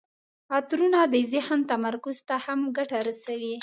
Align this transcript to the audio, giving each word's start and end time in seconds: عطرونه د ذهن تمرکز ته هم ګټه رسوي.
عطرونه 0.57 0.99
د 1.13 1.15
ذهن 1.33 1.59
تمرکز 1.71 2.17
ته 2.27 2.35
هم 2.45 2.59
ګټه 2.77 2.97
رسوي. 3.07 3.55